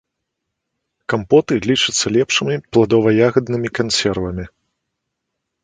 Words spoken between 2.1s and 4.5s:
лепшымі пладова-ягаднымі кансервамі.